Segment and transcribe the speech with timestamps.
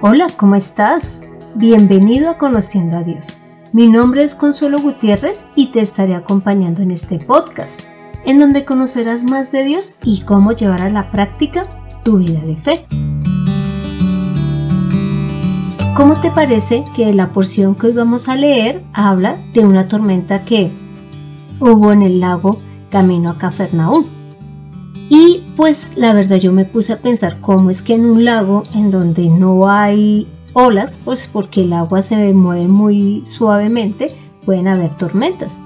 [0.00, 1.22] Hola, ¿cómo estás?
[1.54, 3.38] Bienvenido a Conociendo a Dios.
[3.72, 7.80] Mi nombre es Consuelo Gutiérrez y te estaré acompañando en este podcast,
[8.24, 11.68] en donde conocerás más de Dios y cómo llevar a la práctica
[12.02, 12.84] tu vida de fe.
[15.94, 20.44] ¿Cómo te parece que la porción que hoy vamos a leer habla de una tormenta
[20.44, 20.70] que
[21.60, 22.58] hubo en el lago
[22.90, 24.04] camino a Cafarnaúm?
[25.08, 28.64] Y pues la verdad yo me puse a pensar cómo es que en un lago
[28.74, 34.10] en donde no hay olas, pues porque el agua se mueve muy suavemente,
[34.44, 35.60] pueden haber tormentas.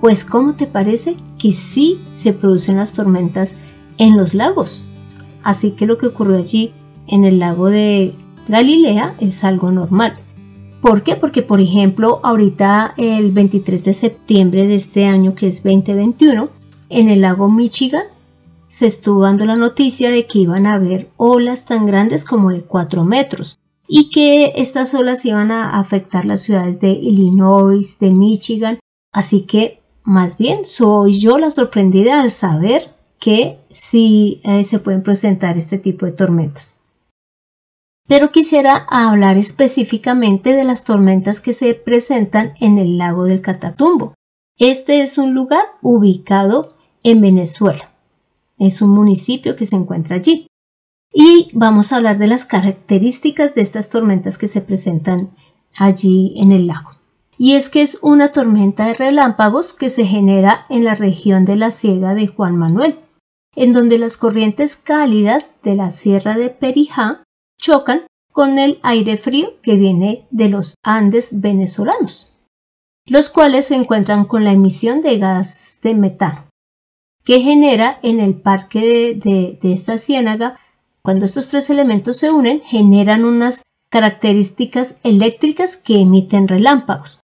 [0.00, 3.60] Pues ¿cómo te parece que sí se producen las tormentas
[3.98, 4.82] en los lagos?
[5.42, 6.72] Así que lo que ocurrió allí
[7.06, 8.14] en el lago de
[8.48, 10.16] Galilea es algo normal.
[10.80, 11.14] ¿Por qué?
[11.16, 16.48] Porque, por ejemplo, ahorita el 23 de septiembre de este año, que es 2021,
[16.88, 18.04] en el lago Michigan
[18.70, 22.62] se estuvo dando la noticia de que iban a haber olas tan grandes como de
[22.62, 28.78] 4 metros y que estas olas iban a afectar las ciudades de Illinois, de Michigan.
[29.12, 35.02] Así que, más bien, soy yo la sorprendida al saber que sí eh, se pueden
[35.02, 36.80] presentar este tipo de tormentas.
[38.06, 44.14] Pero quisiera hablar específicamente de las tormentas que se presentan en el lago del Catatumbo.
[44.56, 46.68] Este es un lugar ubicado
[47.02, 47.89] en Venezuela.
[48.60, 50.46] Es un municipio que se encuentra allí.
[51.12, 55.30] Y vamos a hablar de las características de estas tormentas que se presentan
[55.74, 56.90] allí en el lago.
[57.38, 61.56] Y es que es una tormenta de relámpagos que se genera en la región de
[61.56, 63.00] la Ciega de Juan Manuel,
[63.56, 67.24] en donde las corrientes cálidas de la Sierra de Perijá
[67.58, 72.34] chocan con el aire frío que viene de los Andes venezolanos,
[73.06, 76.49] los cuales se encuentran con la emisión de gas de metano
[77.24, 80.58] que genera en el parque de, esta ciénaga,
[81.02, 87.20] cuando estos tres elementos se unen, generan unas características eléctricas que emiten relámpagos.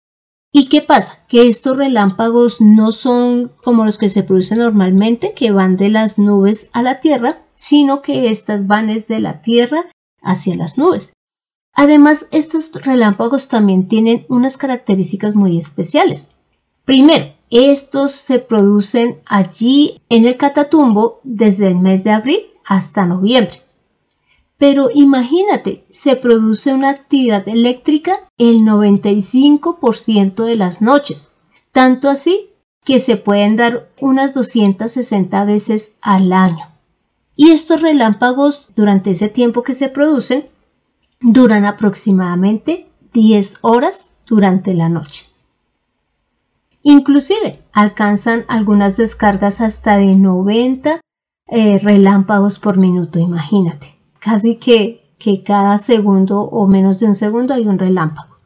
[0.52, 1.24] ¿Y qué pasa?
[1.28, 6.18] Que estos relámpagos no son como los que se producen normalmente, que van de las
[6.18, 9.86] nubes a la tierra, sino que estas van desde la tierra
[10.22, 11.12] hacia las nubes.
[11.74, 16.30] Además, estos relámpagos también tienen unas características muy especiales.
[16.86, 23.60] Primero, estos se producen allí en el Catatumbo desde el mes de abril hasta noviembre.
[24.56, 31.32] Pero imagínate, se produce una actividad eléctrica el 95% de las noches,
[31.72, 32.50] tanto así
[32.84, 36.70] que se pueden dar unas 260 veces al año.
[37.34, 40.46] Y estos relámpagos durante ese tiempo que se producen
[41.20, 45.26] duran aproximadamente 10 horas durante la noche.
[46.88, 51.00] Inclusive alcanzan algunas descargas hasta de 90
[51.48, 53.98] eh, relámpagos por minuto, imagínate.
[54.20, 58.36] Casi que, que cada segundo o menos de un segundo hay un relámpago.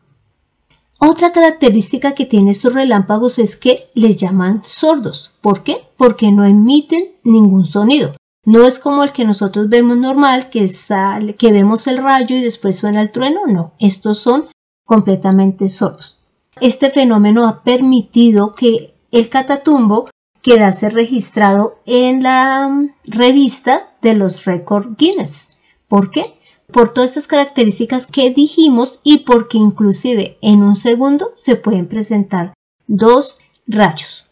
[0.99, 5.33] Otra característica que tienen estos relámpagos es que les llaman sordos.
[5.43, 5.77] ¿Por qué?
[5.99, 8.15] Porque no emiten ningún sonido.
[8.47, 12.41] No es como el que nosotros vemos normal, que, sale, que vemos el rayo y
[12.41, 13.41] después suena el trueno.
[13.47, 14.47] No, estos son
[14.87, 16.20] completamente sordos.
[16.61, 20.11] Este fenómeno ha permitido que el catatumbo
[20.43, 25.59] quedase registrado en la mm, revista de los récords Guinness.
[25.89, 26.35] ¿Por qué?
[26.71, 32.53] Por todas estas características que dijimos y porque inclusive en un segundo se pueden presentar
[32.87, 34.27] dos rayos.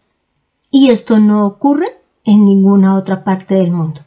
[0.70, 4.02] Y esto no ocurre en ninguna otra parte del mundo.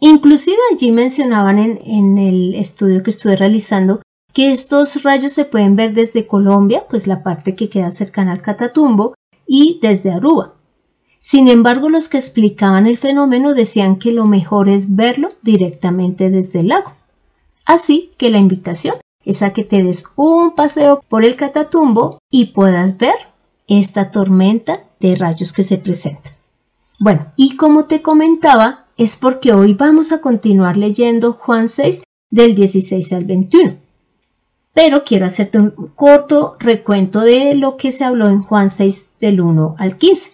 [0.00, 4.00] Inclusive allí mencionaban en, en el estudio que estuve realizando
[4.34, 8.42] que estos rayos se pueden ver desde Colombia, pues la parte que queda cercana al
[8.42, 9.14] Catatumbo,
[9.46, 10.54] y desde Aruba.
[11.20, 16.60] Sin embargo, los que explicaban el fenómeno decían que lo mejor es verlo directamente desde
[16.60, 16.92] el lago.
[17.64, 22.46] Así que la invitación es a que te des un paseo por el Catatumbo y
[22.46, 23.14] puedas ver
[23.68, 26.34] esta tormenta de rayos que se presenta.
[26.98, 32.54] Bueno, y como te comentaba, es porque hoy vamos a continuar leyendo Juan 6 del
[32.54, 33.83] 16 al 21
[34.74, 39.40] pero quiero hacerte un corto recuento de lo que se habló en Juan 6 del
[39.40, 40.32] 1 al 15.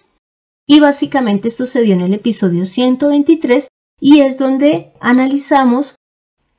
[0.67, 3.67] Y básicamente esto se vio en el episodio 123
[3.99, 5.95] y es donde analizamos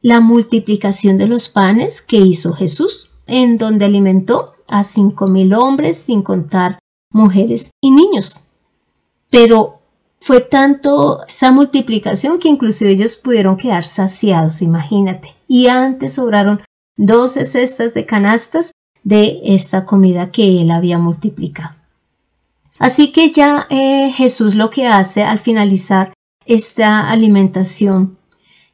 [0.01, 5.97] la multiplicación de los panes que hizo Jesús, en donde alimentó a cinco mil hombres
[5.97, 6.79] sin contar
[7.11, 8.41] mujeres y niños.
[9.29, 9.81] Pero
[10.21, 15.35] fue tanto esa multiplicación que inclusive ellos pudieron quedar saciados, imagínate.
[15.49, 16.61] Y antes sobraron
[16.97, 18.73] 12 cestas de canastas
[19.05, 21.75] de esta comida que él había multiplicado.
[22.79, 26.13] Así que ya eh, Jesús lo que hace al finalizar
[26.47, 28.19] esta alimentación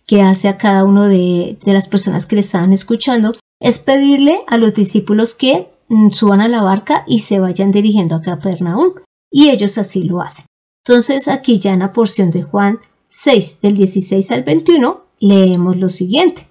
[0.07, 4.41] que hace a cada uno de, de las personas que le estaban escuchando es pedirle
[4.47, 8.95] a los discípulos que mm, suban a la barca y se vayan dirigiendo a Capernaum.
[9.31, 10.47] Y ellos así lo hacen.
[10.87, 12.79] Entonces aquí ya en la porción de Juan
[13.09, 16.48] 6 del 16 al 21 leemos lo siguiente.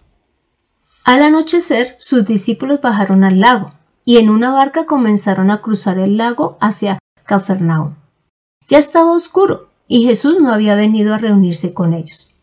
[1.07, 3.69] Al anochecer sus discípulos bajaron al lago
[4.03, 7.95] y en una barca comenzaron a cruzar el lago hacia Capernaum.
[8.67, 12.35] Ya estaba oscuro y Jesús no había venido a reunirse con ellos.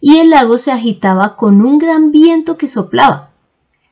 [0.00, 3.32] Y el lago se agitaba con un gran viento que soplaba.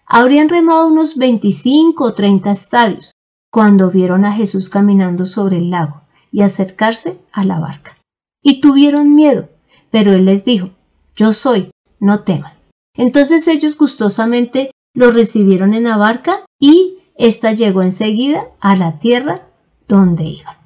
[0.06, 3.10] Habrían remado unos 25 o 30 estadios
[3.50, 7.98] cuando vieron a Jesús caminando sobre el lago y acercarse a la barca.
[8.44, 9.48] Y tuvieron miedo,
[9.90, 10.70] pero él les dijo,
[11.16, 12.53] Yo soy, no teman.
[12.94, 19.48] Entonces ellos gustosamente lo recibieron en la barca y ésta llegó enseguida a la tierra
[19.88, 20.56] donde iban.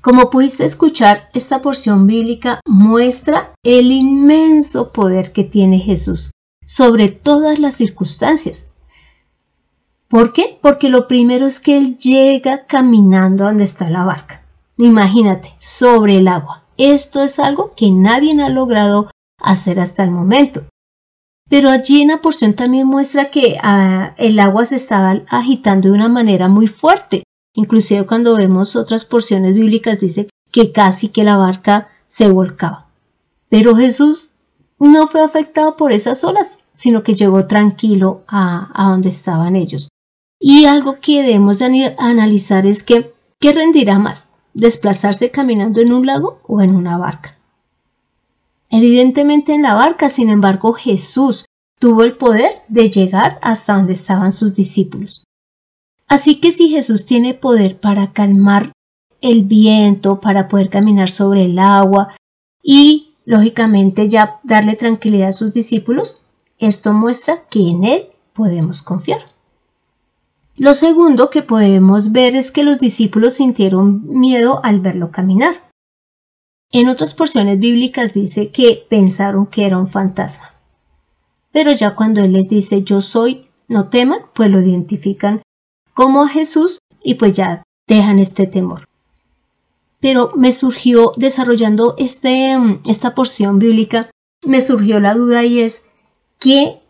[0.00, 6.30] Como pudiste escuchar, esta porción bíblica muestra el inmenso poder que tiene Jesús
[6.66, 8.72] sobre todas las circunstancias.
[10.08, 10.58] ¿Por qué?
[10.60, 14.44] Porque lo primero es que Él llega caminando donde está la barca.
[14.76, 16.64] Imagínate, sobre el agua.
[16.76, 20.64] Esto es algo que nadie ha logrado hacer hasta el momento.
[21.48, 26.08] Pero allí en porción también muestra que ah, el agua se estaba agitando de una
[26.08, 27.22] manera muy fuerte.
[27.54, 32.86] Inclusive cuando vemos otras porciones bíblicas dice que casi que la barca se volcaba.
[33.48, 34.34] Pero Jesús
[34.78, 39.88] no fue afectado por esas olas, sino que llegó tranquilo a, donde estaban ellos.
[40.40, 44.30] Y algo que debemos de analizar es que, ¿qué rendirá más?
[44.52, 47.36] ¿Desplazarse caminando en un lago o en una barca?
[48.76, 51.44] Evidentemente en la barca, sin embargo, Jesús
[51.78, 55.22] tuvo el poder de llegar hasta donde estaban sus discípulos.
[56.08, 58.72] Así que si Jesús tiene poder para calmar
[59.20, 62.16] el viento, para poder caminar sobre el agua
[62.64, 66.22] y, lógicamente, ya darle tranquilidad a sus discípulos,
[66.58, 69.20] esto muestra que en Él podemos confiar.
[70.56, 75.63] Lo segundo que podemos ver es que los discípulos sintieron miedo al verlo caminar.
[76.74, 80.50] En otras porciones bíblicas dice que pensaron que era un fantasma.
[81.52, 85.40] Pero ya cuando Él les dice yo soy, no teman, pues lo identifican
[85.92, 88.86] como a Jesús y pues ya dejan este temor.
[90.00, 92.56] Pero me surgió desarrollando este,
[92.88, 94.10] esta porción bíblica,
[94.44, 95.90] me surgió la duda y es
[96.40, 96.80] ¿qué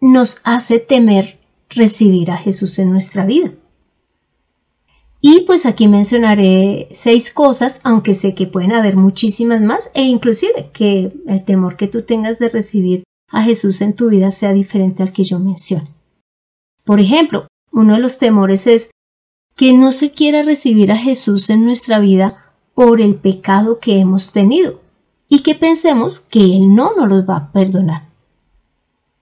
[0.00, 1.40] nos hace temer
[1.70, 3.50] recibir a Jesús en nuestra vida?
[5.26, 10.68] Y pues aquí mencionaré seis cosas, aunque sé que pueden haber muchísimas más e inclusive
[10.74, 15.02] que el temor que tú tengas de recibir a Jesús en tu vida sea diferente
[15.02, 15.88] al que yo mencioné.
[16.84, 18.90] Por ejemplo, uno de los temores es
[19.56, 24.30] que no se quiera recibir a Jesús en nuestra vida por el pecado que hemos
[24.30, 24.78] tenido
[25.26, 28.10] y que pensemos que Él no nos los va a perdonar.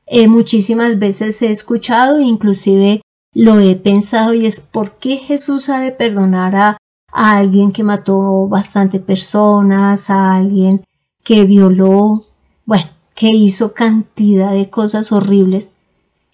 [0.06, 3.02] Eh, muchísimas veces he escuchado, inclusive
[3.34, 6.76] lo he pensado y es por qué Jesús ha de perdonar a,
[7.12, 10.84] a alguien que mató bastante personas, a alguien
[11.24, 12.26] que violó,
[12.66, 15.72] bueno, que hizo cantidad de cosas horribles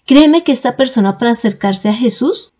[0.09, 2.51] Créeme que esta persona para acercarse a Jesús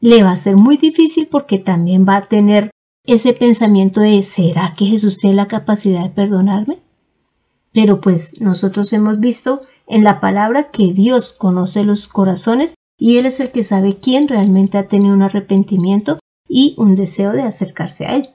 [0.00, 2.72] le va a ser muy difícil porque también va a tener
[3.06, 6.80] ese pensamiento de ¿será que Jesús tiene la capacidad de perdonarme?
[7.72, 13.26] Pero pues nosotros hemos visto en la palabra que Dios conoce los corazones y Él
[13.26, 18.06] es el que sabe quién realmente ha tenido un arrepentimiento y un deseo de acercarse
[18.06, 18.30] a Él.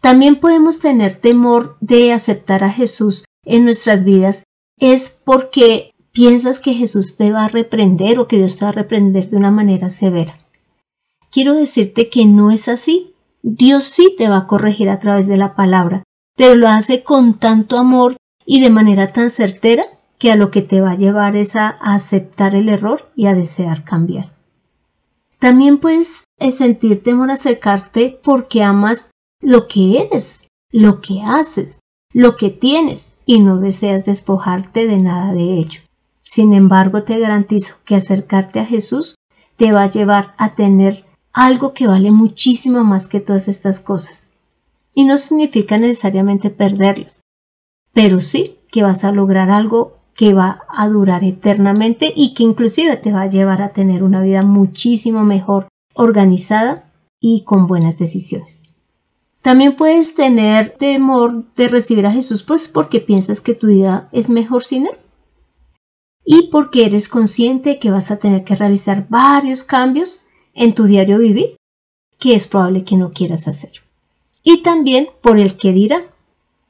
[0.00, 4.44] También podemos tener temor de aceptar a Jesús en nuestras vidas
[4.78, 8.72] es porque piensas que Jesús te va a reprender o que Dios te va a
[8.72, 10.38] reprender de una manera severa.
[11.30, 13.14] Quiero decirte que no es así.
[13.42, 16.04] Dios sí te va a corregir a través de la palabra,
[16.36, 18.16] pero lo hace con tanto amor
[18.46, 19.84] y de manera tan certera
[20.18, 23.34] que a lo que te va a llevar es a aceptar el error y a
[23.34, 24.32] desear cambiar.
[25.38, 31.80] También puedes eh, sentir temor a acercarte porque amas lo que eres, lo que haces,
[32.12, 35.82] lo que tienes y no deseas despojarte de nada de ello.
[36.22, 39.16] Sin embargo, te garantizo que acercarte a Jesús
[39.56, 44.30] te va a llevar a tener algo que vale muchísimo más que todas estas cosas.
[44.94, 47.20] Y no significa necesariamente perderlas,
[47.92, 52.96] pero sí que vas a lograr algo que va a durar eternamente y que inclusive
[52.96, 56.90] te va a llevar a tener una vida muchísimo mejor organizada
[57.20, 58.62] y con buenas decisiones.
[59.42, 64.30] También puedes tener temor de recibir a Jesús pues porque piensas que tu vida es
[64.30, 64.96] mejor sin él
[66.24, 70.20] y porque eres consciente que vas a tener que realizar varios cambios
[70.54, 71.56] en tu diario vivir
[72.18, 73.72] que es probable que no quieras hacer.
[74.42, 76.04] Y también por el que dirán,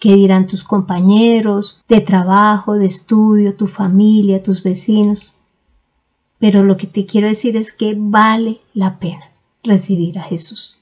[0.04, 5.34] ¿Qué dirán tus compañeros de trabajo, de estudio, tu familia, tus vecinos?
[6.38, 9.32] Pero lo que te quiero decir es que vale la pena
[9.62, 10.78] recibir a Jesús.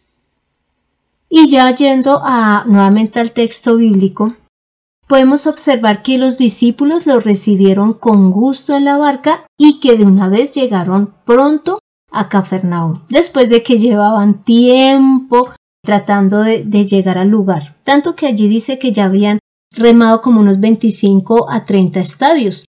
[1.28, 4.34] Y ya yendo a, nuevamente al texto bíblico,
[5.06, 10.04] podemos observar que los discípulos lo recibieron con gusto en la barca y que de
[10.04, 11.78] una vez llegaron pronto
[12.10, 15.50] a Cafarnaúm, después de que llevaban tiempo
[15.82, 19.38] tratando de, llegar al lugar, tanto que allí dice que ya habían
[19.72, 22.64] remado como unos 25 a 30 estadios.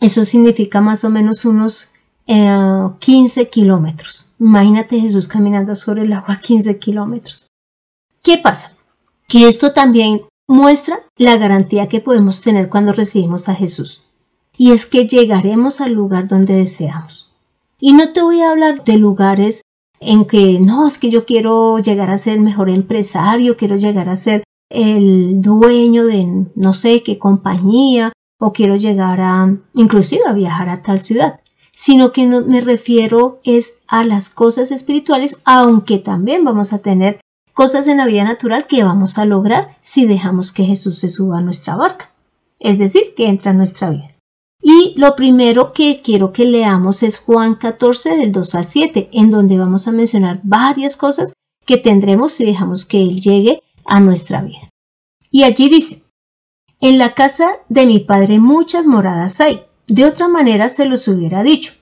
[0.00, 1.90] Eso significa más o menos unos
[2.26, 4.26] 15 eh, kilómetros.
[4.38, 7.46] Imagínate Jesús caminando sobre el agua 15 kilómetros.
[8.22, 8.72] ¿Qué pasa?
[9.28, 14.02] Que esto también muestra la garantía que podemos tener cuando recibimos a Jesús.
[14.56, 17.30] Y es que llegaremos al lugar donde deseamos.
[17.80, 19.61] Y no te voy a hablar de lugares
[20.04, 24.16] en que no, es que yo quiero llegar a ser mejor empresario, quiero llegar a
[24.16, 30.68] ser el dueño de no sé qué compañía o quiero llegar a inclusive a viajar
[30.68, 31.40] a tal ciudad,
[31.74, 37.20] sino que no, me refiero es a las cosas espirituales, aunque también vamos a tener
[37.52, 41.38] cosas en la vida natural que vamos a lograr si dejamos que Jesús se suba
[41.38, 42.10] a nuestra barca,
[42.58, 44.10] es decir, que entra en nuestra vida.
[44.62, 49.30] Y lo primero que quiero que leamos es Juan 14 del 2 al 7, en
[49.30, 51.32] donde vamos a mencionar varias cosas
[51.66, 54.70] que tendremos si dejamos que Él llegue a nuestra vida.
[55.30, 56.02] Y allí dice,
[56.80, 61.42] en la casa de mi Padre muchas moradas hay, de otra manera se los hubiera
[61.42, 61.74] dicho.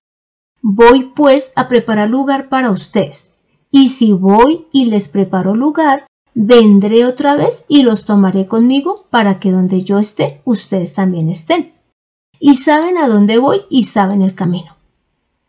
[0.63, 3.37] Voy pues a preparar lugar para ustedes
[3.71, 9.39] y si voy y les preparo lugar, vendré otra vez y los tomaré conmigo para
[9.39, 11.73] que donde yo esté, ustedes también estén.
[12.42, 14.75] Y saben a dónde voy y saben el camino.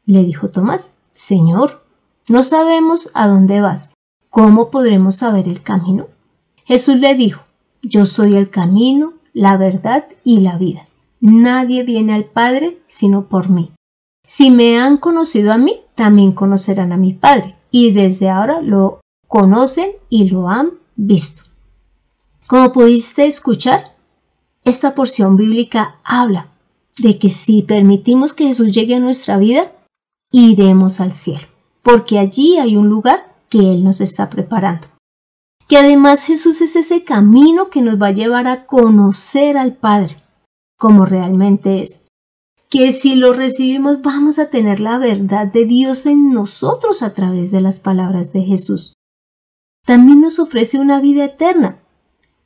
[0.05, 1.85] Le dijo Tomás, Señor,
[2.27, 3.93] no sabemos a dónde vas.
[4.29, 6.07] ¿Cómo podremos saber el camino?
[6.65, 7.43] Jesús le dijo,
[7.81, 10.87] Yo soy el camino, la verdad y la vida.
[11.21, 13.71] Nadie viene al Padre sino por mí.
[14.25, 18.99] Si me han conocido a mí, también conocerán a mi Padre y desde ahora lo
[19.27, 21.43] conocen y lo han visto.
[22.47, 23.95] Como pudiste escuchar,
[24.65, 26.50] esta porción bíblica habla
[27.01, 29.71] de que si permitimos que Jesús llegue a nuestra vida,
[30.31, 31.47] iremos al cielo,
[31.81, 34.87] porque allí hay un lugar que Él nos está preparando.
[35.67, 40.21] Que además Jesús es ese camino que nos va a llevar a conocer al Padre
[40.81, 42.07] como realmente es
[42.71, 47.51] que si lo recibimos vamos a tener la verdad de Dios en nosotros a través
[47.51, 48.95] de las palabras de Jesús.
[49.85, 51.83] También nos ofrece una vida eterna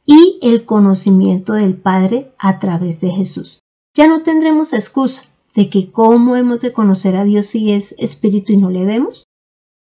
[0.05, 3.59] y el conocimiento del Padre a través de Jesús.
[3.95, 5.23] Ya no tendremos excusa
[5.55, 9.23] de que cómo hemos de conocer a Dios si es espíritu y no le vemos,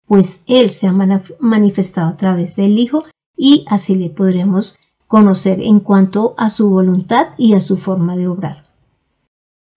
[0.07, 0.93] pues Él se ha
[1.39, 3.05] manifestado a través del Hijo
[3.37, 4.77] y así le podremos
[5.07, 8.69] conocer en cuanto a su voluntad y a su forma de obrar.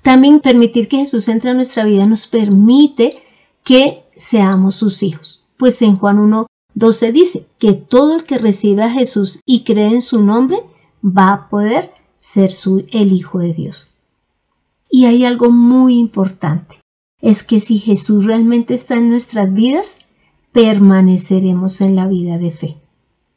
[0.01, 3.15] También permitir que Jesús entre a nuestra vida nos permite
[3.63, 5.45] que seamos sus hijos.
[5.57, 9.93] Pues en Juan 1, 12 dice que todo el que recibe a Jesús y cree
[9.93, 10.57] en su nombre
[11.05, 13.92] va a poder ser su, el Hijo de Dios.
[14.95, 16.79] Y hay algo muy importante,
[17.19, 19.97] es que si Jesús realmente está en nuestras vidas,
[20.51, 22.77] permaneceremos en la vida de fe,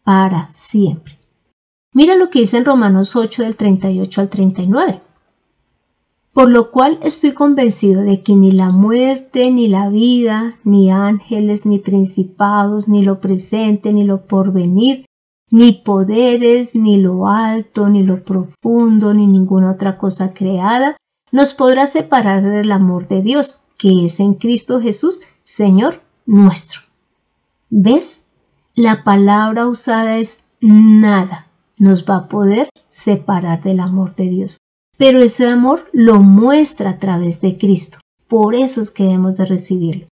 [0.04, 1.18] para siempre.
[1.94, 5.00] Mira lo que dice en Romanos 8 del 38 al 39
[6.36, 11.64] por lo cual estoy convencido de que ni la muerte, ni la vida, ni ángeles,
[11.64, 15.06] ni principados, ni lo presente, ni lo porvenir,
[15.50, 20.98] ni poderes, ni lo alto, ni lo profundo, ni ninguna otra cosa creada,
[21.32, 26.80] nos podrá separar del amor de Dios, que es en Cristo Jesús, Señor nuestro.
[27.70, 28.24] ¿Ves?
[28.74, 34.58] La palabra usada es nada nos va a poder separar del amor de Dios
[34.96, 37.98] pero ese amor lo muestra a través de Cristo.
[38.28, 40.06] Por eso es que debemos de recibirlo.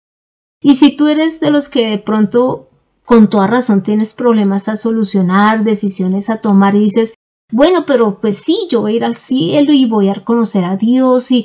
[0.60, 2.68] Y si tú eres de los que de pronto
[3.04, 7.14] con toda razón tienes problemas a solucionar, decisiones a tomar y dices,
[7.52, 10.76] bueno, pero pues sí, yo voy a ir al cielo y voy a conocer a
[10.76, 11.44] Dios y,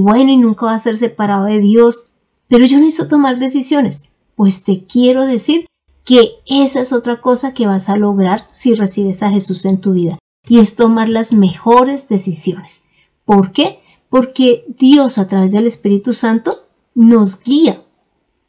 [0.00, 2.06] bueno, y nunca va a ser separado de Dios,
[2.48, 4.10] pero yo necesito tomar decisiones.
[4.34, 5.66] Pues te quiero decir
[6.04, 9.92] que esa es otra cosa que vas a lograr si recibes a Jesús en tu
[9.92, 12.86] vida y es tomar las mejores decisiones.
[13.24, 13.78] ¿Por qué?
[14.10, 17.82] Porque Dios a través del Espíritu Santo nos guía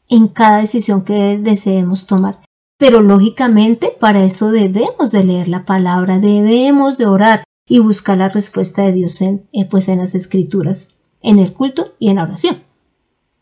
[0.10, 2.47] en cada decisión que deseemos tomar.
[2.77, 8.29] Pero lógicamente para eso debemos de leer la palabra, debemos de orar y buscar la
[8.29, 12.24] respuesta de Dios en, eh, pues en las escrituras, en el culto y en la
[12.24, 12.63] oración.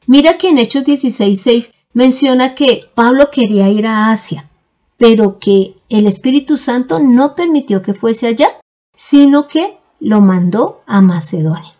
[0.07, 4.49] Mira que en Hechos 16.6 menciona que Pablo quería ir a Asia,
[4.97, 8.49] pero que el Espíritu Santo no permitió que fuese allá
[8.95, 11.75] sino que lo mandó a Macedonia.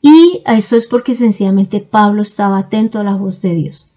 [0.00, 3.91] Y esto es porque sencillamente Pablo estaba atento a la voz de Dios.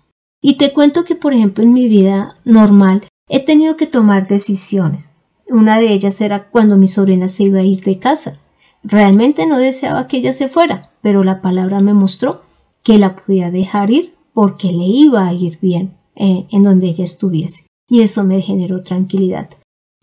[0.48, 5.16] Y te cuento que, por ejemplo, en mi vida normal he tenido que tomar decisiones.
[5.50, 8.38] Una de ellas era cuando mi sobrina se iba a ir de casa.
[8.84, 12.44] Realmente no deseaba que ella se fuera, pero la palabra me mostró
[12.84, 17.06] que la podía dejar ir porque le iba a ir bien eh, en donde ella
[17.06, 17.66] estuviese.
[17.90, 19.50] Y eso me generó tranquilidad.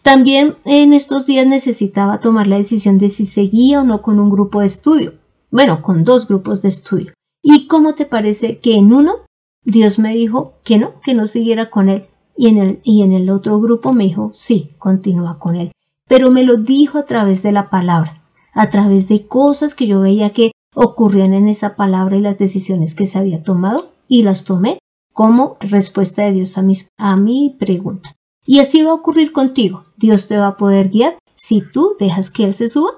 [0.02, 4.28] También en estos días necesitaba tomar la decisión de si seguía o no con un
[4.28, 5.14] grupo de estudio.
[5.52, 7.12] Bueno, con dos grupos de estudio.
[7.44, 9.18] ¿Y cómo te parece que en uno
[9.64, 12.06] Dios me dijo que no, que no siguiera con él?
[12.36, 15.72] Y en el, y en el otro grupo me dijo, sí, continúa con él.
[16.08, 18.20] Pero me lo dijo a través de la palabra,
[18.52, 22.94] a través de cosas que yo veía que ocurrían en esa palabra y las decisiones
[22.94, 24.78] que se había tomado y las tomé
[25.12, 26.64] como respuesta de Dios a,
[26.98, 28.14] a mi pregunta.
[28.44, 29.84] Y así va a ocurrir contigo.
[29.96, 32.90] Dios te va a poder guiar si tú dejas que Él se suba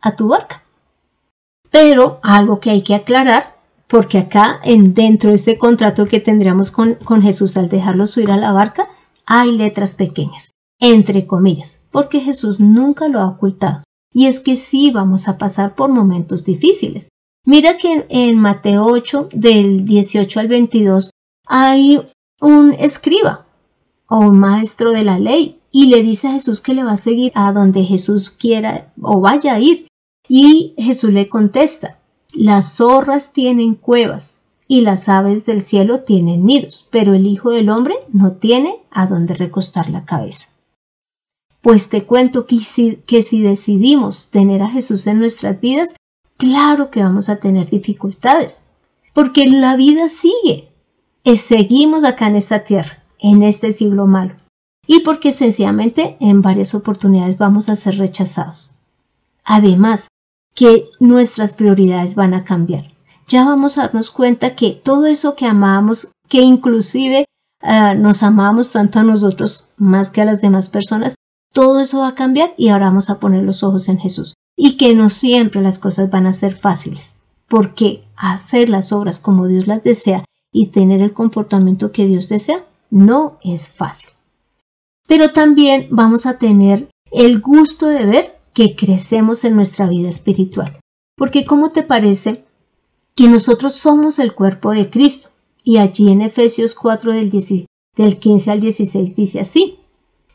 [0.00, 0.64] a tu barca.
[1.70, 3.57] Pero algo que hay que aclarar,
[3.88, 8.36] porque acá en dentro de este contrato que tendríamos con, Jesús al dejarlo subir a
[8.36, 8.88] la barca,
[9.26, 13.82] hay letras pequeñas, entre comillas, porque Jesús nunca lo ha ocultado.
[14.12, 17.08] Y es que sí vamos a pasar por momentos difíciles.
[17.44, 21.10] Mira que en Mateo 8, del 18 al 22,
[21.46, 22.00] hay
[22.40, 23.46] un escriba
[24.06, 26.96] o un maestro de la ley y le dice a Jesús que le va a
[26.98, 29.86] seguir a donde Jesús quiera o vaya a ir.
[30.28, 31.97] Y Jesús le contesta,
[32.38, 37.68] las zorras tienen cuevas y las aves del cielo tienen nidos, pero el Hijo del
[37.68, 40.48] Hombre no tiene a dónde recostar la cabeza.
[41.60, 45.96] Pues te cuento que si, que si decidimos tener a Jesús en nuestras vidas,
[46.36, 48.66] claro que vamos a tener dificultades,
[49.12, 50.68] porque la vida sigue.
[51.34, 54.36] seguimos acá en esta tierra en este siglo malo
[54.86, 58.74] y porque sencillamente en varias oportunidades vamos a ser rechazados.
[59.44, 60.08] Además,
[60.58, 62.90] que nuestras prioridades van a cambiar.
[63.28, 67.26] Ya vamos a darnos cuenta que todo eso que amamos, que inclusive
[67.62, 71.14] ah, nos amamos tanto a nosotros más que a las demás personas,
[71.52, 74.34] todo eso va a cambiar y ahora vamos a poner los ojos en Jesús.
[74.56, 79.46] Y que no siempre las cosas van a ser fáciles, porque hacer las obras como
[79.46, 84.10] Dios las desea y tener el comportamiento que Dios desea no es fácil.
[85.06, 90.80] Pero también vamos a tener el gusto de ver que crecemos en nuestra vida espiritual.
[91.16, 92.44] Porque ¿cómo te parece
[93.14, 95.28] que nosotros somos el cuerpo de Cristo?
[95.62, 97.30] Y allí en Efesios 4 del,
[97.94, 99.78] del 15 al 16 dice así,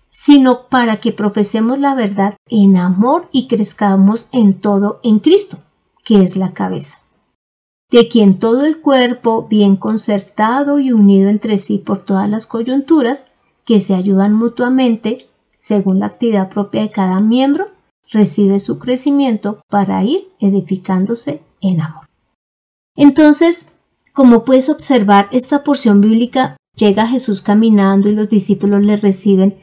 [0.07, 5.57] sino para que profesemos la verdad en amor y crezcamos en todo en Cristo,
[6.05, 6.99] que es la cabeza
[7.91, 13.33] de quien todo el cuerpo, bien concertado y unido entre sí por todas las coyunturas,
[13.65, 17.67] que se ayudan mutuamente, según la actividad propia de cada miembro,
[18.13, 22.07] recibe su crecimiento para ir edificándose en amor.
[22.95, 23.67] Entonces,
[24.13, 29.59] como puedes observar, esta porción bíblica llega Jesús caminando y los discípulos le reciben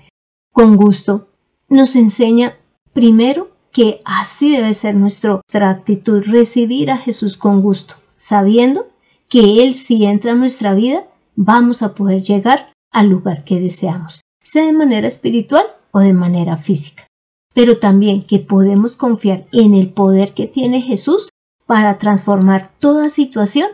[0.53, 1.29] con gusto.
[1.69, 2.57] Nos enseña
[2.93, 8.89] primero que así debe ser nuestra actitud, recibir a Jesús con gusto sabiendo
[9.29, 14.21] que Él si entra en nuestra vida, vamos a poder llegar al lugar que deseamos,
[14.43, 17.07] sea de manera espiritual o de manera física.
[17.55, 21.29] Pero también que podemos confiar en el poder que tiene Jesús
[21.67, 23.69] para transformar toda situación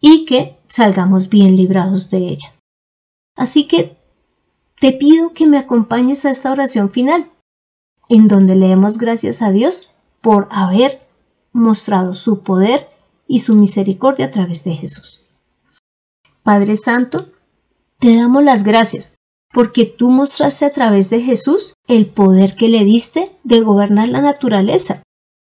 [0.00, 2.54] y que salgamos bien librados de ella.
[3.36, 3.96] Así que
[4.80, 7.30] te pido que me acompañes a esta oración final,
[8.08, 9.88] en donde leemos gracias a Dios
[10.20, 11.06] por haber
[11.52, 12.88] mostrado su poder
[13.26, 15.22] y su misericordia a través de Jesús.
[16.42, 17.30] Padre Santo,
[17.98, 19.16] te damos las gracias
[19.54, 24.20] porque tú mostraste a través de Jesús el poder que le diste de gobernar la
[24.20, 25.04] naturaleza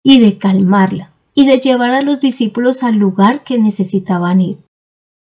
[0.05, 4.59] y de calmarla y de llevar a los discípulos al lugar que necesitaban ir.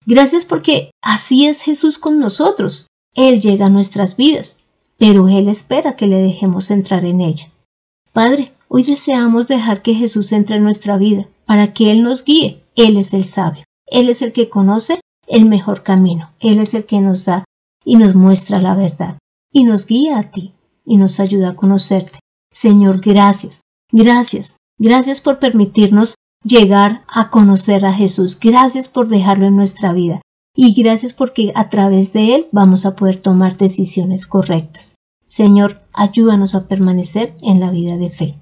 [0.07, 2.87] Gracias porque así es Jesús con nosotros.
[3.17, 4.59] Él llega a nuestras vidas,
[4.99, 7.49] pero Él espera que le dejemos entrar en ella.
[8.13, 12.63] Padre, hoy deseamos dejar que Jesús entre en nuestra vida para que Él nos guíe.
[12.77, 13.65] Él es el sabio.
[13.87, 16.31] Él es el que conoce el mejor camino.
[16.39, 17.45] Él es el que nos da
[17.91, 19.19] y nos muestra la verdad
[19.53, 22.21] y nos guía a ti y nos ayuda a conocerte.
[22.53, 28.39] Señor, gracias, gracias, gracias por permitirnos llegar a conocer a Jesús.
[28.41, 30.21] Gracias por dejarlo en nuestra vida
[30.55, 34.95] y gracias porque a través de Él vamos a poder tomar decisiones correctas.
[35.27, 38.39] Señor, ayúdanos a permanecer en la vida de fe.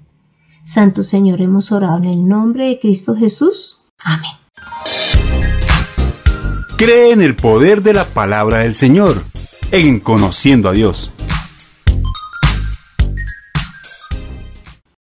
[0.63, 3.79] Santo Señor, hemos orado en el nombre de Cristo Jesús.
[3.97, 4.29] Amén.
[6.77, 9.23] Cree en el poder de la palabra del Señor,
[9.71, 11.11] en conociendo a Dios.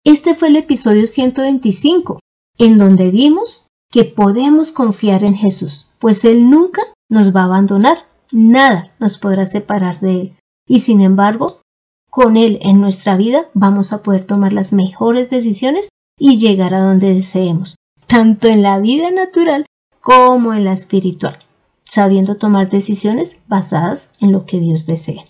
[0.03, 2.19] Este fue el episodio 125,
[2.57, 8.07] en donde vimos que podemos confiar en Jesús, pues Él nunca nos va a abandonar,
[8.31, 10.33] nada nos podrá separar de Él.
[10.67, 11.61] Y sin embargo,
[12.09, 16.81] con Él en nuestra vida vamos a poder tomar las mejores decisiones y llegar a
[16.81, 17.75] donde deseemos,
[18.07, 19.65] tanto en la vida natural
[20.01, 21.39] como en la espiritual,
[21.85, 25.23] sabiendo tomar decisiones basadas en lo que Dios desea.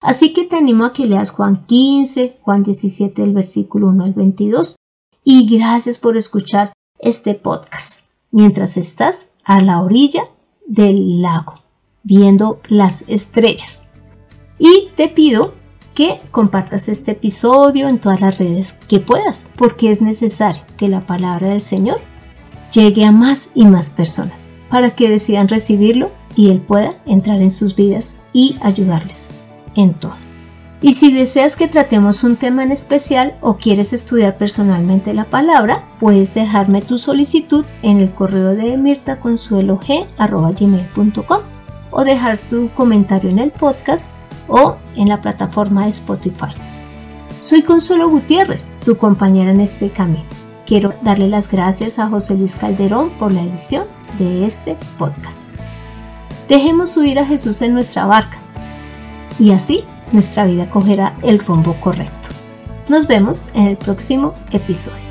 [0.00, 4.12] Así que te animo a que leas Juan 15, Juan 17, el versículo 1 al
[4.12, 4.76] 22,
[5.24, 10.24] y gracias por escuchar este podcast mientras estás a la orilla
[10.66, 11.62] del lago,
[12.02, 13.84] viendo las estrellas.
[14.58, 15.54] Y te pido
[15.94, 21.06] que compartas este episodio en todas las redes que puedas, porque es necesario que la
[21.06, 21.98] palabra del Señor
[22.70, 27.50] llegue a más y más personas para que decidan recibirlo y Él pueda entrar en
[27.50, 29.30] sus vidas y ayudarles
[29.74, 30.14] en todo.
[30.82, 35.88] Y si deseas que tratemos un tema en especial o quieres estudiar personalmente la palabra,
[35.98, 41.40] puedes dejarme tu solicitud en el correo de mirtaconsuelog.com
[41.90, 44.12] o dejar tu comentario en el podcast
[44.48, 46.52] o en la plataforma de Spotify.
[47.40, 50.45] Soy Consuelo Gutiérrez, tu compañera en este camino.
[50.66, 53.84] Quiero darle las gracias a José Luis Calderón por la edición
[54.18, 55.48] de este podcast.
[56.48, 58.38] Dejemos subir a Jesús en nuestra barca
[59.38, 62.28] y así nuestra vida cogerá el rumbo correcto.
[62.88, 65.05] Nos vemos en el próximo episodio.